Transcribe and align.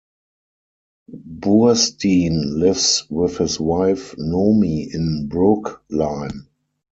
Burstein 1.13 2.57
lives 2.57 3.05
with 3.11 3.37
his 3.37 3.59
wife 3.59 4.13
Nomi 4.15 4.91
in 4.91 5.27
Brookline. 5.29 6.47